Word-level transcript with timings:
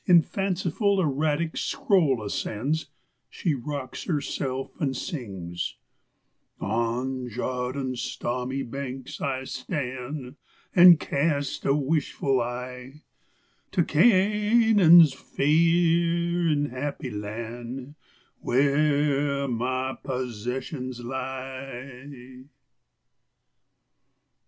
In 0.07 0.23
fanciful, 0.23 0.99
erratic 0.99 1.55
scroll 1.55 2.23
ascends, 2.23 2.87
she 3.29 3.53
rocks 3.53 4.05
herself 4.05 4.71
and 4.81 4.97
sings: 4.97 5.75
"Awn 6.59 7.29
Jawdon's 7.29 8.01
stawmy 8.01 8.63
banks 8.63 9.21
I 9.21 9.43
st 9.43 9.69
an* 9.77 10.37
An* 10.75 10.97
casteh 10.97 11.75
wishful 11.79 12.41
eye 12.41 13.03
To 13.73 13.83
Ca 13.83 13.99
a 13.99 14.01
a 14.01 14.09
a 14.09 14.71
anan's 14.73 15.13
faih 15.13 16.51
an* 16.51 16.71
happy 16.71 17.11
lan* 17.11 17.93
Wheah 18.43 19.47
mah 19.47 19.97
possesshuns 20.03 21.03
lie. 21.03 22.49